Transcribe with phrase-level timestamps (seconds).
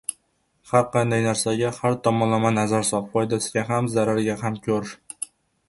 [0.69, 4.93] Har qanday narsaga har tomonlama nazar sol– foydasini ham, zararini ham ko‘r.